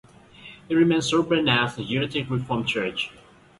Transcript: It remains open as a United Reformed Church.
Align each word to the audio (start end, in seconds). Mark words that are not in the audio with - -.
It 0.67 0.73
remains 0.73 1.13
open 1.13 1.47
as 1.47 1.77
a 1.77 1.83
United 1.83 2.27
Reformed 2.31 2.67
Church. 2.67 3.11